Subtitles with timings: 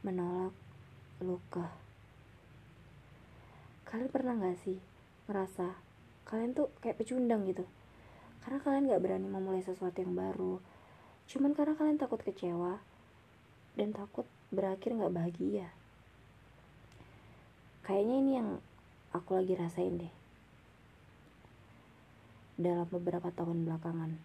[0.00, 0.56] menolak
[1.20, 1.68] luka.
[3.84, 4.80] Kalian pernah gak sih
[5.28, 5.76] ngerasa
[6.24, 7.68] kalian tuh kayak pecundang gitu?
[8.40, 10.56] Karena kalian gak berani memulai sesuatu yang baru.
[11.28, 12.80] Cuman karena kalian takut kecewa
[13.76, 15.68] dan takut berakhir gak bahagia.
[17.84, 18.48] Kayaknya ini yang
[19.12, 20.14] aku lagi rasain deh.
[22.56, 24.16] Dalam beberapa tahun belakangan.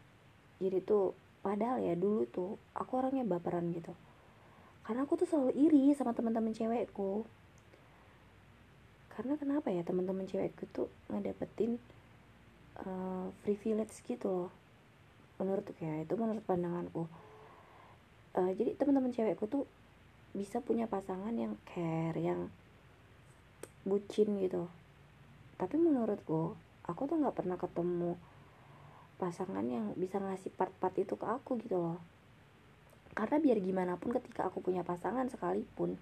[0.64, 1.12] Jadi tuh
[1.44, 3.92] padahal ya dulu tuh aku orangnya baperan gitu
[4.86, 7.26] karena aku tuh selalu iri sama teman-teman cewekku.
[9.10, 11.82] Karena kenapa ya teman-teman cewekku tuh ngedapetin
[12.86, 14.52] uh, privilege gitu loh.
[15.42, 17.10] Menurut kayak itu menurut pandanganku.
[18.38, 19.66] Uh, jadi teman-teman cewekku tuh
[20.38, 22.54] bisa punya pasangan yang care yang
[23.90, 24.70] bucin gitu.
[25.58, 26.54] Tapi menurutku
[26.86, 28.14] aku tuh nggak pernah ketemu
[29.18, 32.15] pasangan yang bisa ngasih part-part itu ke aku gitu loh
[33.16, 35.96] karena biar gimana pun ketika aku punya pasangan sekalipun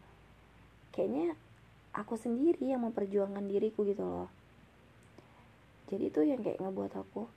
[0.90, 1.38] kayaknya
[1.94, 4.30] aku sendiri yang memperjuangkan diriku gitu loh.
[5.94, 7.30] Jadi itu yang kayak ngebuat aku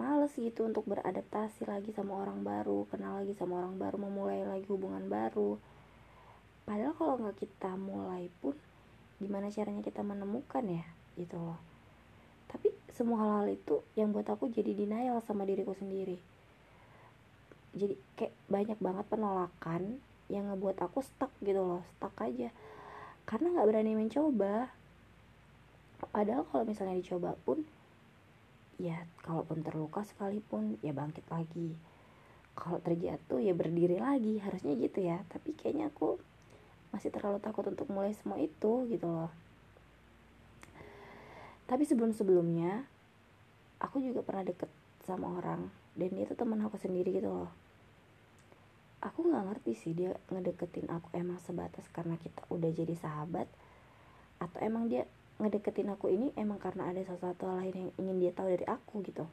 [0.00, 4.64] males gitu untuk beradaptasi lagi sama orang baru kenal lagi sama orang baru memulai lagi
[4.72, 5.60] hubungan baru.
[6.64, 8.56] Padahal kalau nggak kita mulai pun
[9.20, 10.88] gimana caranya kita menemukan ya
[11.20, 11.60] gitu loh.
[12.48, 16.31] Tapi semua hal-hal itu yang buat aku jadi denial sama diriku sendiri
[17.72, 19.96] jadi kayak banyak banget penolakan
[20.28, 22.52] yang ngebuat aku stuck gitu loh stuck aja.
[23.24, 24.68] Karena nggak berani mencoba.
[26.12, 27.64] Padahal kalau misalnya dicoba pun
[28.76, 31.72] ya kalaupun terluka sekalipun ya bangkit lagi.
[32.52, 34.36] Kalau terjatuh ya berdiri lagi.
[34.36, 35.24] Harusnya gitu ya.
[35.32, 36.20] Tapi kayaknya aku
[36.92, 39.32] masih terlalu takut untuk mulai semua itu gitu loh.
[41.64, 42.84] Tapi sebelum sebelumnya
[43.80, 44.68] aku juga pernah deket
[45.08, 45.72] sama orang.
[45.96, 47.61] Dan dia tuh teman aku sendiri gitu loh
[49.02, 53.50] aku nggak ngerti sih dia ngedeketin aku emang sebatas karena kita udah jadi sahabat
[54.38, 55.10] atau emang dia
[55.42, 59.26] ngedeketin aku ini emang karena ada sesuatu lain yang ingin dia tahu dari aku gitu.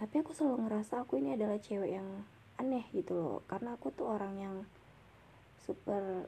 [0.00, 2.08] Tapi aku selalu ngerasa aku ini adalah cewek yang
[2.56, 4.56] aneh gitu loh karena aku tuh orang yang
[5.60, 6.24] super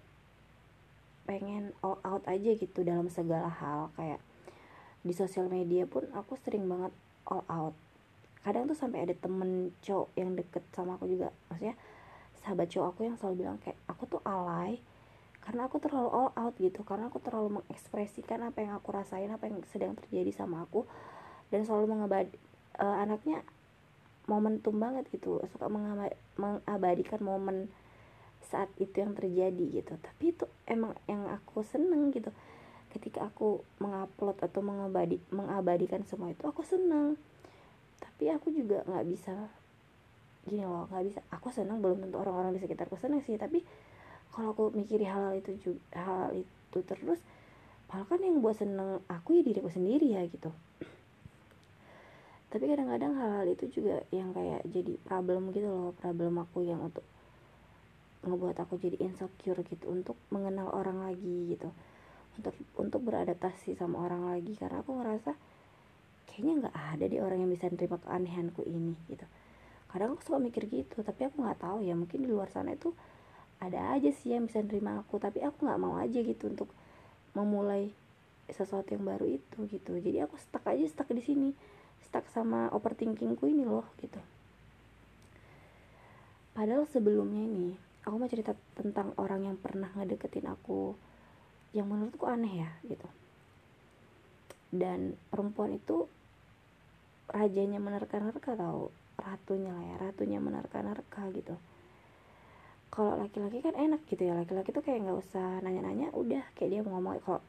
[1.25, 3.89] pengen all out aja gitu dalam segala hal.
[3.97, 4.21] Kayak
[5.01, 6.93] di sosial media pun aku sering banget
[7.25, 7.77] all out.
[8.45, 11.77] Kadang tuh sampai ada temen cowok yang deket sama aku juga maksudnya
[12.49, 14.81] sahabat cowok aku yang selalu bilang kayak aku tuh alay
[15.45, 19.53] karena aku terlalu all out gitu karena aku terlalu mengekspresikan apa yang aku rasain apa
[19.53, 20.89] yang sedang terjadi sama aku
[21.53, 22.33] dan selalu mengabadi
[22.81, 23.45] uh, anaknya
[24.29, 25.69] momentum banget gitu suka
[26.37, 27.69] mengabadikan momen
[28.49, 29.93] saat itu yang terjadi gitu.
[30.01, 32.33] Tapi itu emang yang aku seneng gitu.
[32.89, 37.21] Ketika aku mengupload atau mengabadi mengabadikan semua itu aku seneng.
[38.01, 39.35] Tapi aku juga nggak bisa
[40.49, 41.21] gini loh nggak bisa.
[41.31, 43.63] Aku senang belum tentu orang-orang di sekitarku senang sih tapi
[44.33, 47.21] kalau aku mikiri hal, hal itu juga hal itu terus
[47.89, 50.53] malah kan yang buat seneng aku ya diriku sendiri ya gitu.
[52.49, 57.05] Tapi kadang-kadang hal-hal itu juga yang kayak jadi problem gitu loh problem aku yang untuk
[58.25, 61.69] ngebuat aku jadi insecure gitu untuk mengenal orang lagi gitu.
[62.37, 65.33] Untuk untuk beradaptasi sama orang lagi karena aku ngerasa
[66.39, 69.27] kayaknya nggak ada di orang yang bisa nerima keanehanku ini gitu
[69.89, 72.93] kadang aku suka mikir gitu tapi aku nggak tahu ya mungkin di luar sana itu
[73.59, 76.71] ada aja sih yang bisa nerima aku tapi aku nggak mau aja gitu untuk
[77.35, 77.91] memulai
[78.53, 79.93] sesuatu yang baru itu gitu.
[80.01, 81.49] Jadi aku stuck aja stuck di sini
[82.05, 84.21] stuck sama overthinkingku ini loh gitu.
[86.57, 87.69] Padahal sebelumnya ini
[88.03, 90.97] aku mau cerita tentang orang yang pernah ngedeketin aku
[91.77, 93.09] yang menurutku aneh ya gitu.
[94.73, 96.09] Dan perempuan itu
[97.29, 98.89] rajanya menerka-nerka tau
[99.19, 101.59] ratunya lah ya ratunya menerka-nerka gitu.
[102.89, 106.81] Kalau laki-laki kan enak gitu ya laki-laki tuh kayak nggak usah nanya-nanya udah kayak dia
[106.87, 107.21] mau ngomong.
[107.21, 107.43] Kalau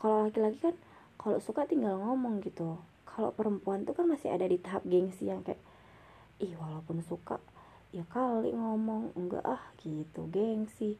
[0.00, 0.76] kalau laki-laki kan
[1.20, 2.80] kalau suka tinggal ngomong gitu.
[3.04, 5.60] Kalau perempuan tuh kan masih ada di tahap gengsi yang kayak
[6.42, 7.38] ih walaupun suka
[7.94, 10.98] ya kali ngomong enggak ah gitu gengsi.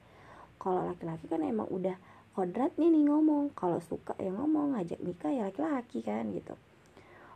[0.61, 1.97] Kalau laki-laki kan emang udah
[2.35, 6.59] kodratnya nih ngomong kalau suka ya ngomong ngajak nikah ya laki-laki kan gitu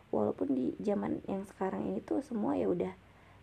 [0.08, 2.92] walaupun di zaman yang sekarang ini tuh semua ya udah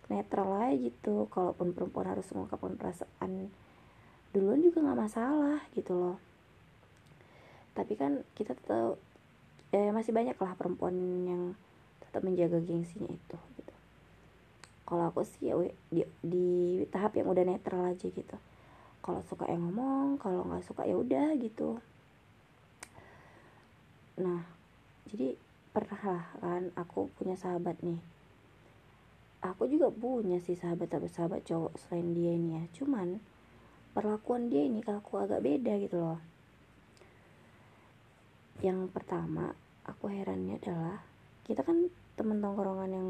[0.09, 1.29] netral aja gitu.
[1.29, 3.49] Kalaupun perempuan harus mengungkapkan perasaan
[4.35, 6.17] duluan juga nggak masalah gitu loh.
[7.75, 8.99] Tapi kan kita tetap
[9.75, 10.95] eh, masih banyak lah perempuan
[11.27, 11.43] yang
[12.03, 13.75] tetap menjaga gengsinya itu gitu.
[14.85, 15.57] Kalau aku sih ya
[15.89, 16.47] di, di
[16.93, 18.37] tahap yang udah netral aja gitu.
[19.01, 21.81] Kalau suka yang ngomong kalau nggak suka ya udah gitu.
[24.21, 24.41] Nah
[25.11, 25.35] jadi
[25.75, 27.99] pernah kan aku punya sahabat nih.
[29.43, 32.63] Aku juga punya sih sahabat sahabat sahabat cowok selain dia ini ya.
[32.79, 33.19] Cuman
[33.91, 36.23] perlakuan dia ini ke aku agak beda gitu loh.
[38.63, 39.51] Yang pertama
[39.83, 41.03] aku herannya adalah
[41.43, 43.09] kita kan temen tongkrongan yang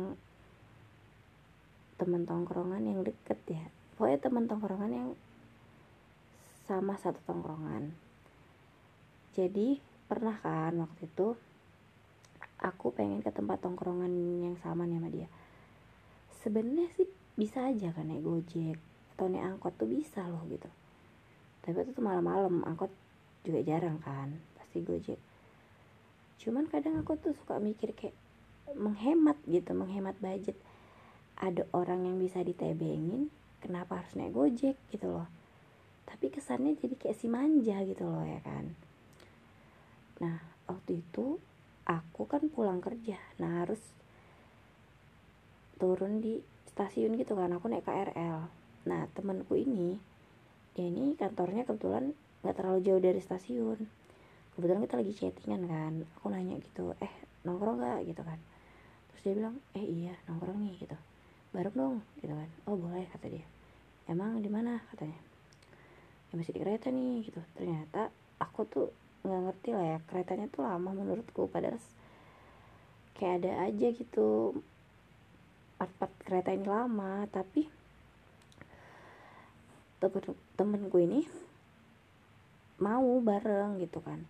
[2.01, 3.63] temen tongkrongan yang deket ya.
[3.94, 5.09] Pokoknya temen tongkrongan yang
[6.65, 7.94] sama satu tongkrongan.
[9.38, 9.77] Jadi
[10.09, 11.38] pernah kan waktu itu
[12.65, 14.09] aku pengen ke tempat tongkrongan
[14.41, 15.29] yang sama nih sama dia.
[16.41, 17.06] Sebenarnya sih
[17.38, 18.77] bisa aja kan naik gojek
[19.13, 20.67] atau naik angkot tuh bisa loh gitu.
[21.62, 22.89] Tapi itu tuh malam-malam angkot
[23.45, 25.21] juga jarang kan pasti gojek.
[26.41, 28.17] Cuman kadang aku tuh suka mikir kayak
[28.73, 30.57] menghemat gitu menghemat budget.
[31.38, 33.29] Ada orang yang bisa ditebengin
[33.62, 35.29] kenapa harus naik gojek gitu loh.
[36.09, 38.73] Tapi kesannya jadi kayak si manja gitu loh ya kan.
[40.21, 41.38] Nah waktu itu
[41.85, 43.17] aku kan pulang kerja.
[43.37, 43.79] Nah harus
[45.77, 46.41] turun di
[46.73, 47.53] stasiun gitu kan.
[47.55, 49.97] Aku naik KRL nah temanku ini
[50.77, 52.13] dia ini kantornya kebetulan
[52.45, 53.79] nggak terlalu jauh dari stasiun.
[54.57, 55.93] Kebetulan kita lagi chattingan kan.
[56.19, 57.13] Aku nanya gitu eh
[57.45, 58.39] nongkrong gak gitu kan.
[59.13, 60.97] Terus dia bilang eh iya nongkrong nih gitu.
[61.53, 62.49] Bareng dong gitu kan.
[62.67, 63.45] Oh boleh kata dia.
[64.05, 64.81] Emang di mana?
[64.93, 65.17] katanya.
[66.29, 67.41] Ya masih di kereta nih gitu.
[67.57, 68.88] Ternyata aku tuh
[69.25, 71.50] nggak ngerti lah ya keretanya tuh lama menurutku.
[71.50, 71.81] Padahal
[73.18, 74.54] kayak ada aja gitu
[75.81, 77.25] part-part kereta ini lama.
[77.27, 77.66] Tapi
[80.00, 81.25] temen temenku ini
[82.80, 84.22] mau bareng gitu kan.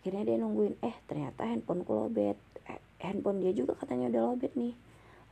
[0.00, 2.38] Akhirnya dia nungguin eh ternyata handphoneku lobet.
[2.66, 4.74] Eh, handphone dia juga katanya udah lobet nih.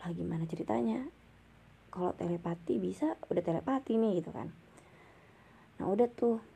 [0.02, 1.02] Lah gimana ceritanya?
[1.90, 4.50] Kalau telepati bisa udah telepati nih gitu kan.
[5.78, 6.53] Nah udah tuh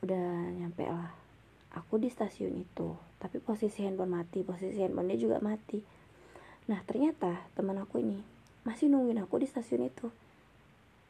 [0.00, 1.12] udah nyampe lah.
[1.70, 5.78] Aku di stasiun itu tapi posisi handphone mati posisi handphone dia juga mati.
[6.66, 8.18] Nah ternyata teman aku ini
[8.64, 10.08] masih nungguin aku di stasiun itu.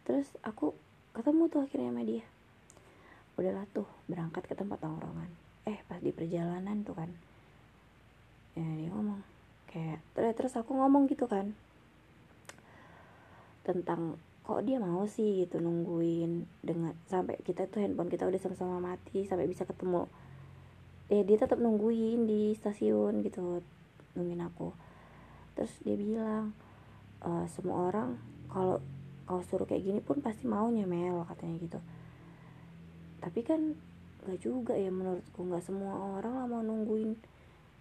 [0.05, 0.75] Terus aku
[1.15, 2.27] ketemu tuh akhirnya sama dia.
[3.39, 5.31] Udahlah tuh berangkat ke tempat tongkrongan.
[5.65, 7.11] Eh pas di perjalanan tuh kan.
[8.59, 9.23] Ya dia ngomong
[9.71, 10.03] kayak
[10.35, 11.55] terus aku ngomong gitu kan.
[13.63, 18.81] Tentang kok dia mau sih gitu nungguin dengan sampai kita tuh handphone kita udah sama-sama
[18.81, 20.09] mati sampai bisa ketemu.
[21.13, 23.61] Eh dia tetap nungguin di stasiun gitu
[24.17, 24.73] nungguin aku.
[25.55, 26.57] Terus dia bilang
[27.23, 28.17] e, semua orang
[28.51, 28.83] kalau
[29.29, 31.81] kau suruh kayak gini pun pasti maunya mel katanya gitu.
[33.21, 33.77] Tapi kan
[34.27, 37.15] gak juga ya menurutku nggak semua orang lah mau nungguin.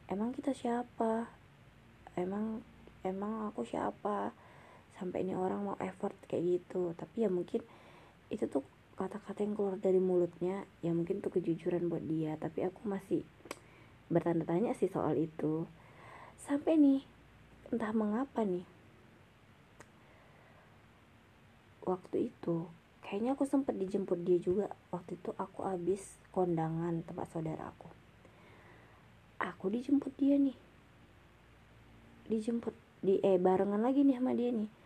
[0.06, 1.30] Emang kita siapa?
[2.14, 2.62] Emang
[3.02, 4.36] emang aku siapa
[5.00, 6.92] sampai ini orang mau effort kayak gitu.
[7.00, 7.64] Tapi ya mungkin
[8.28, 8.68] itu tuh
[9.00, 12.36] kata-kata yang keluar dari mulutnya ya mungkin tuh kejujuran buat dia.
[12.36, 13.24] Tapi aku masih
[14.12, 15.64] bertanda tanya sih soal itu.
[16.36, 17.02] Sampai nih
[17.72, 18.68] entah mengapa nih
[21.88, 22.70] waktu itu
[23.02, 24.68] kayaknya aku sempat dijemput dia juga.
[24.92, 27.88] Waktu itu aku habis kondangan tempat saudara aku.
[29.40, 30.60] Aku dijemput dia nih.
[32.28, 34.79] Dijemput di eh barengan lagi nih sama dia nih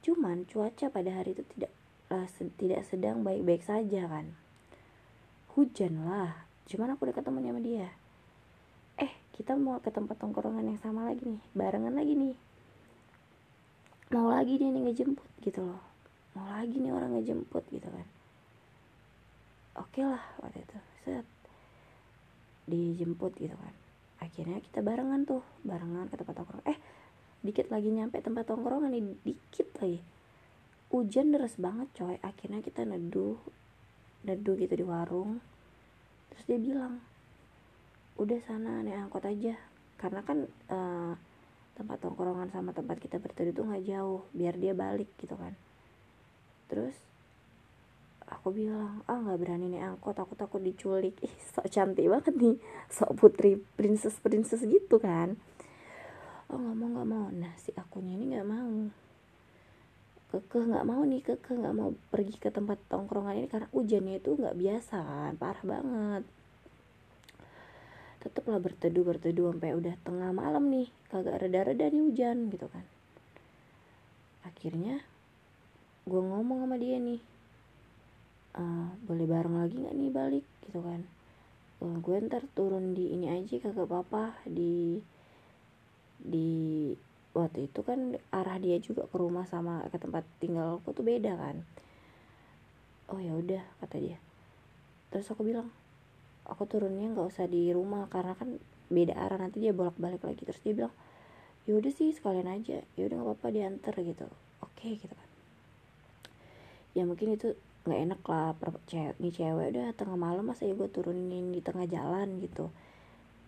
[0.00, 1.70] Cuman cuaca pada hari itu tidak
[2.58, 4.34] tidak sedang baik-baik saja kan.
[5.54, 6.48] Hujan lah.
[6.66, 7.88] Cuman aku udah ketemu sama dia.
[8.98, 12.34] Eh, kita mau ke tempat tongkrongan yang sama lagi nih, barengan lagi nih.
[14.10, 15.82] Mau lagi dia nih ngejemput gitu loh.
[16.34, 18.06] Mau lagi nih orang ngejemput gitu kan.
[19.78, 20.78] Oke lah waktu itu.
[21.06, 21.26] Set.
[22.66, 23.74] Dijemput gitu kan.
[24.20, 26.66] Akhirnya kita barengan tuh, barengan ke tempat tongkrong.
[26.66, 26.78] Eh,
[27.40, 30.00] dikit lagi nyampe tempat tongkrongan nih dikit lagi.
[30.92, 32.16] Hujan deras banget coy.
[32.20, 33.38] Akhirnya kita neduh
[34.26, 35.40] neduh gitu di warung.
[36.32, 37.00] Terus dia bilang
[38.20, 39.56] udah sana naik angkot aja.
[39.96, 41.12] Karena kan uh,
[41.76, 45.56] tempat tongkrongan sama tempat kita berteduh tuh nggak jauh biar dia balik gitu kan.
[46.68, 46.96] Terus
[48.28, 51.16] aku bilang ah nggak berani naik angkot aku takut diculik.
[51.24, 52.60] Ih sok cantik banget nih
[52.92, 55.40] sok putri princess princess gitu kan
[56.50, 57.26] oh nggak mau nggak mau.
[57.30, 58.74] Nah si akunya ini nggak mau.
[60.30, 64.30] Kekeh nggak mau nih kekeh nggak mau pergi ke tempat tongkrongan ini karena hujannya itu
[64.38, 66.22] nggak biasa kan parah banget.
[68.20, 70.86] Tetaplah berteduh berteduh sampai udah tengah malam nih.
[71.10, 72.84] Kagak reda-reda nih hujan gitu kan.
[74.46, 75.02] Akhirnya
[76.06, 77.20] gue ngomong sama dia nih
[78.56, 80.46] uh, boleh bareng lagi nggak nih balik?
[80.68, 81.00] Gitu kan.
[81.82, 84.46] Uh, gue ntar turun di ini aja kagak apa-apa.
[84.46, 85.00] Di
[86.20, 86.92] di
[87.30, 91.38] waktu itu kan arah dia juga ke rumah sama ke tempat tinggal aku tuh beda
[91.38, 91.62] kan.
[93.10, 94.18] Oh ya udah kata dia.
[95.10, 95.70] Terus aku bilang
[96.46, 98.58] aku turunnya nggak usah di rumah karena kan
[98.90, 100.42] beda arah nanti dia bolak balik lagi.
[100.42, 100.94] Terus dia bilang
[101.66, 102.82] ya udah sih sekalian aja.
[102.98, 104.26] Ya udah nggak apa-apa diantar gitu.
[104.62, 105.28] Oke gitu kan.
[106.94, 107.54] Ya mungkin itu
[107.86, 108.52] nggak enak lah
[108.90, 112.68] cewek nih cewek udah tengah malam masa ya gue turunin di tengah jalan gitu.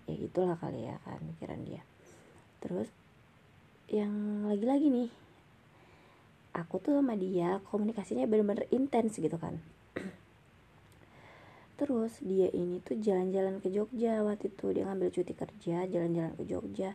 [0.06, 1.82] Ya gitulah kali ya kan pikiran dia
[2.62, 2.88] terus
[3.90, 5.10] yang lagi-lagi nih
[6.52, 9.56] aku tuh sama dia komunikasinya bener-bener intens gitu kan.
[11.80, 14.66] Terus dia ini tuh jalan-jalan ke Jogja waktu itu.
[14.76, 16.92] Dia ngambil cuti kerja jalan-jalan ke Jogja.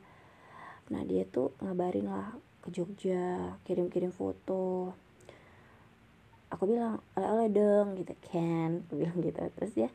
[0.93, 4.93] Nah dia tuh ngabarin lah ke Jogja kirim-kirim foto.
[6.53, 8.85] Aku bilang oleh-oleh dong gitu kan.
[8.87, 9.41] Aku bilang gitu.
[9.57, 9.89] Terus dia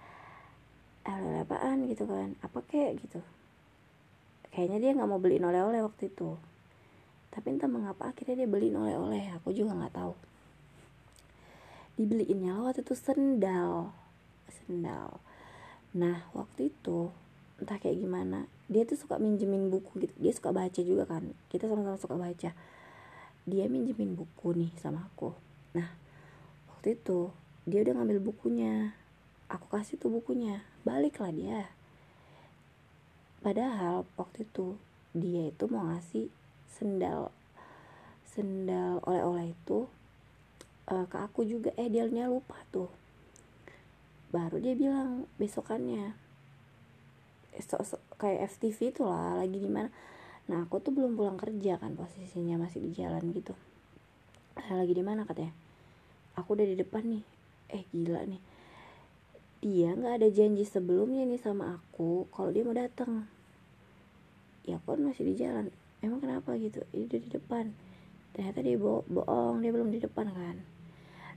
[1.06, 1.86] oleh-oleh apaan?
[1.86, 2.34] gitu kan.
[2.42, 2.98] Apa kek?
[2.98, 3.22] gitu
[4.52, 6.36] kayaknya dia nggak mau beliin oleh-oleh waktu itu.
[7.32, 9.32] Tapi entah mengapa akhirnya dia beliin oleh-oleh.
[9.40, 10.14] Aku juga nggak tahu.
[11.96, 13.96] Dibeliinnya waktu itu sendal.
[14.52, 15.16] Sendal.
[15.96, 17.08] Nah waktu itu
[17.56, 20.14] entah kayak gimana dia tuh suka minjemin buku gitu.
[20.20, 21.32] Dia suka baca juga kan.
[21.48, 22.50] Kita sama-sama suka baca.
[23.48, 25.32] Dia minjemin buku nih sama aku.
[25.72, 25.88] Nah
[26.68, 27.32] waktu itu
[27.64, 28.92] dia udah ngambil bukunya.
[29.48, 30.60] Aku kasih tuh bukunya.
[30.84, 31.72] Baliklah dia
[33.42, 34.78] padahal waktu itu
[35.12, 36.32] dia itu mau ngasih
[36.70, 37.34] sendal
[38.32, 39.84] sendal oleh-oleh itu
[40.88, 41.70] uh, ke aku juga.
[41.76, 42.88] Eh dia lupa tuh.
[44.32, 46.16] Baru dia bilang besokannya.
[47.60, 49.92] So, so, kayak FTV itu lah lagi di mana.
[50.48, 53.52] Nah aku tuh belum pulang kerja kan posisinya masih di jalan gitu.
[54.72, 55.52] Lagi di mana katanya?
[56.40, 57.24] Aku udah di depan nih.
[57.68, 58.51] Eh gila nih
[59.62, 63.30] dia nggak ada janji sebelumnya nih sama aku kalau dia mau datang.
[64.66, 65.70] Ya aku kan masih di jalan.
[66.02, 66.82] Emang kenapa gitu?
[66.90, 67.64] Dia udah di depan.
[68.34, 69.62] Ternyata dia bo bohong.
[69.62, 70.56] Dia belum di depan kan?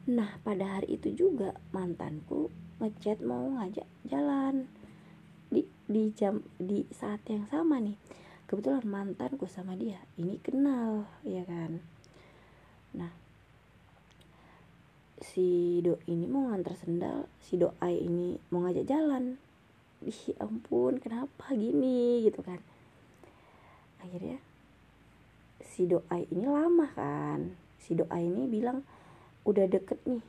[0.10, 2.50] Nah pada hari itu juga mantanku
[2.82, 4.66] ngechat mau ngajak jalan.
[5.54, 7.94] Di di jam di saat yang sama nih.
[8.50, 11.78] Kebetulan mantanku sama dia ini kenal ya kan?
[12.98, 13.25] Nah
[15.24, 19.40] si do ini mau nganter sendal si doa ini mau ngajak jalan.
[20.04, 22.60] Ih ampun kenapa gini gitu kan.
[24.04, 24.38] Akhirnya
[25.64, 27.56] si doa ini lama kan.
[27.80, 28.84] Si doa ini bilang
[29.48, 30.24] udah deket nih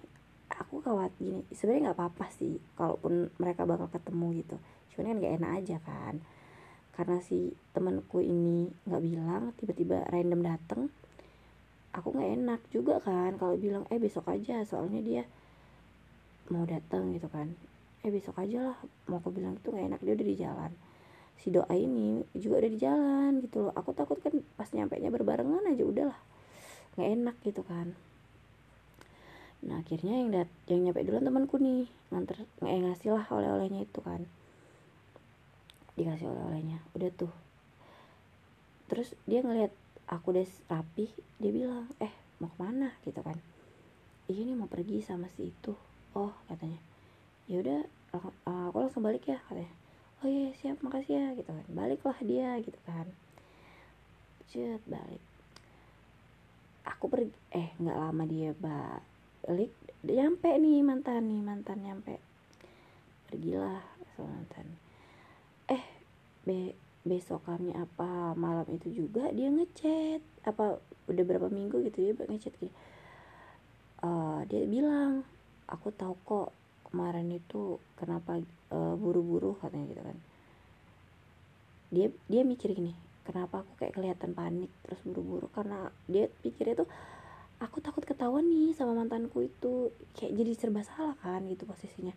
[0.56, 1.42] aku khawatir gini.
[1.50, 4.56] Sebenarnya nggak apa-apa sih kalaupun mereka bakal ketemu gitu.
[4.94, 6.14] Cuman kan gak enak aja kan.
[6.96, 10.82] Karena si temanku ini nggak bilang tiba-tiba random dateng
[11.96, 15.22] aku nggak enak juga kan kalau bilang eh besok aja soalnya dia
[16.52, 17.56] mau datang gitu kan.
[18.04, 20.72] Eh besok aja lah mau aku bilang itu nggak enak dia udah di jalan.
[21.36, 23.72] Si doa ini juga udah di jalan gitu loh.
[23.74, 26.20] Aku takut kan pas nyampe nya berbarengan aja udahlah
[26.96, 27.96] nggak enak gitu kan.
[29.64, 34.00] Nah akhirnya yang dat yang nyampe duluan temanku nih nganter eh, ngasih lah oleh-olehnya itu
[34.04, 34.22] kan.
[35.96, 36.84] Dikasih oleh-olehnya.
[36.92, 37.32] Udah tuh.
[38.86, 39.72] Terus dia ngeliat
[40.06, 41.10] aku udah rapi
[41.42, 42.94] dia bilang eh mau ke mana?
[43.02, 43.38] Gitu kan.
[44.26, 45.74] Iya nih mau pergi sama si itu.
[46.14, 46.78] Oh katanya.
[47.46, 47.80] Ya udah
[48.46, 49.74] aku langsung balik ya katanya.
[50.24, 51.66] Oh iya siap makasih ya gitu kan.
[51.70, 53.06] Baliklah dia gitu kan.
[54.50, 55.22] Cet balik.
[56.86, 59.72] Aku pergi eh nggak lama dia balik
[60.06, 62.18] nyampe nih mantan nih mantan nyampe.
[63.26, 63.82] Pergilah
[64.14, 64.66] sama mantan.
[65.66, 65.82] Eh
[66.46, 70.20] be besokannya apa malam itu juga dia ngechat.
[70.42, 72.74] Apa udah berapa minggu gitu dia ngechat gitu
[74.02, 75.24] uh, dia bilang
[75.70, 76.48] aku tahu kok
[76.90, 80.18] kemarin itu kenapa buru buru-buru katanya gitu kan.
[81.94, 82.94] Dia dia mikir gini
[83.26, 85.46] kenapa aku kayak kelihatan panik terus buru-buru?
[85.50, 86.88] Karena dia pikirnya tuh
[87.62, 89.90] aku takut ketahuan nih sama mantanku itu.
[90.14, 92.14] Kayak jadi serba salah kan gitu posisinya.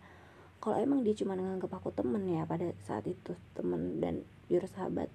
[0.60, 5.06] Kalau emang dia cuma nganggap aku temen ya pada saat itu temen dan jujur sahabat.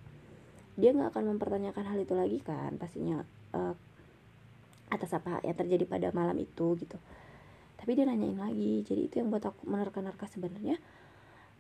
[0.79, 3.19] Dia nggak akan mempertanyakan hal itu lagi kan pastinya
[3.51, 3.75] uh,
[4.87, 6.95] atas apa yang terjadi pada malam itu gitu.
[7.75, 10.79] Tapi dia nanyain lagi jadi itu yang buat aku menerka-nerka sebenarnya.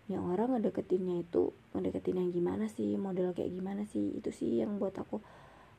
[0.07, 4.79] Yang orang ngedeketinnya itu ngedeketin yang gimana sih model kayak gimana sih itu sih yang
[4.79, 5.19] buat aku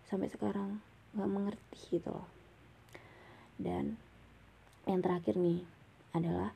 [0.04, 0.84] sampai sekarang
[1.16, 2.28] nggak mengerti gitu loh.
[3.56, 3.96] Dan
[4.84, 5.64] yang terakhir nih
[6.12, 6.52] adalah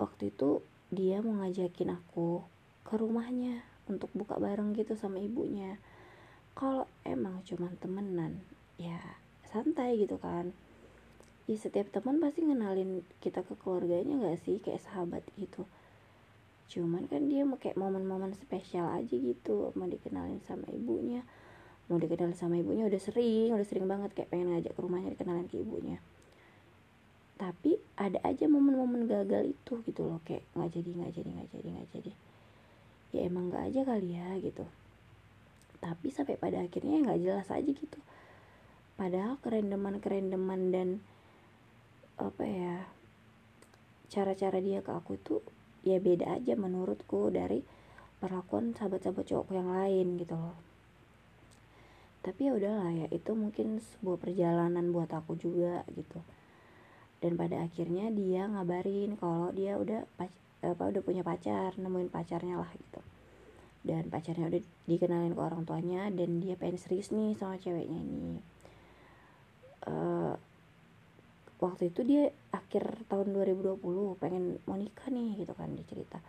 [0.00, 2.42] waktu itu dia mau ngajakin aku
[2.82, 5.82] ke rumahnya untuk buka bareng gitu sama ibunya.
[6.54, 8.38] Kalau emang cuman temenan
[8.78, 8.98] ya
[9.50, 10.54] santai gitu kan.
[11.50, 14.62] Ya setiap teman pasti ngenalin kita ke keluarganya gak sih?
[14.62, 15.66] Kayak sahabat gitu.
[16.70, 21.26] Cuman kan dia mau kayak momen-momen spesial aja gitu mau dikenalin sama ibunya.
[21.90, 25.50] Mau dikenalin sama ibunya udah sering udah sering banget kayak pengen ngajak ke rumahnya dikenalin
[25.50, 25.98] ke ibunya.
[27.34, 31.68] Tapi ada aja momen-momen gagal itu gitu loh kayak nggak jadi nggak jadi nggak jadi
[31.74, 32.12] nggak jadi
[33.10, 34.64] ya emang nggak aja kali ya gitu.
[35.80, 37.98] Tapi sampai pada akhirnya nggak jelas aja gitu.
[39.00, 40.88] Padahal kerendeman kerendeman dan
[42.20, 42.76] apa ya
[44.12, 45.40] cara-cara dia ke aku itu
[45.80, 47.64] ya beda aja menurutku dari
[48.20, 50.56] perlakuan sahabat-sahabat cowok yang lain gitu loh.
[52.20, 56.20] Tapi ya udahlah ya itu mungkin sebuah perjalanan buat aku juga gitu.
[57.24, 60.04] Dan pada akhirnya dia ngabarin kalau dia udah
[60.60, 63.00] apa udah punya pacar nemuin pacarnya lah gitu.
[63.80, 68.36] Dan pacarnya udah dikenalin ke orang tuanya dan dia pengen serius nih sama ceweknya ini.
[69.88, 70.36] Uh,
[71.60, 73.80] waktu itu dia akhir tahun 2020
[74.20, 76.20] pengen mau nikah nih gitu kan dia cerita.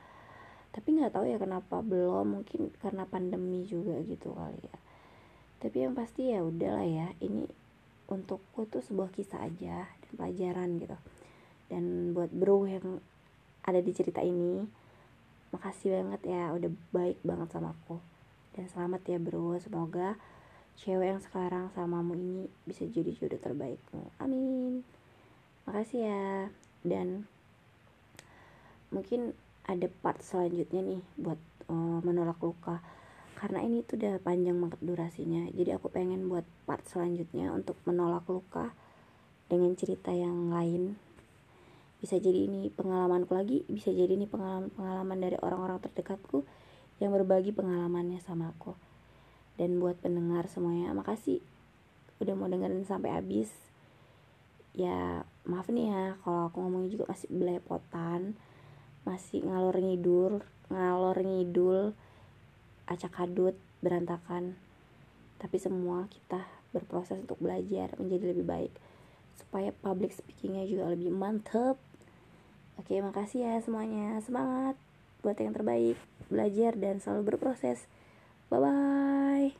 [0.72, 4.78] Tapi nggak tahu ya kenapa belum mungkin karena pandemi juga gitu kali ya.
[5.60, 7.44] Tapi yang pasti ya udahlah ya ini
[8.08, 10.98] untukku tuh sebuah kisah aja dan pelajaran gitu.
[11.68, 13.00] Dan buat bro yang
[13.66, 14.66] ada di cerita ini.
[15.52, 18.00] Makasih banget ya udah baik banget sama aku.
[18.56, 19.60] Dan selamat ya bro.
[19.60, 20.16] Semoga
[20.80, 24.04] cewek yang sekarang samamu ini bisa jadi jodoh terbaikmu.
[24.18, 24.82] Amin.
[25.68, 26.26] Makasih ya.
[26.82, 27.30] Dan
[28.90, 29.38] mungkin
[29.70, 31.40] ada part selanjutnya nih buat
[31.70, 32.82] uh, menolak luka.
[33.38, 35.50] Karena ini tuh udah panjang banget durasinya.
[35.54, 38.74] Jadi aku pengen buat part selanjutnya untuk menolak luka
[39.52, 40.96] dengan cerita yang lain
[42.02, 46.42] bisa jadi ini pengalamanku lagi bisa jadi ini pengalaman-pengalaman dari orang-orang terdekatku
[46.98, 48.74] yang berbagi pengalamannya sama aku.
[49.62, 51.46] Dan buat pendengar semuanya makasih
[52.18, 53.54] udah mau dengerin sampai habis.
[54.74, 58.34] Ya maaf nih ya kalau aku ngomongnya juga masih belepotan
[59.02, 61.94] masih ngalor ngidul ngalor ngidul
[62.90, 63.54] acak adut
[63.86, 64.58] berantakan.
[65.38, 68.74] Tapi semua kita berproses untuk belajar menjadi lebih baik
[69.38, 71.76] supaya public speakingnya juga lebih mantep
[72.82, 74.18] oke makasih ya semuanya.
[74.26, 74.74] Semangat
[75.22, 76.02] buat yang terbaik
[76.34, 77.86] belajar dan selalu berproses.
[78.50, 79.54] Bye bye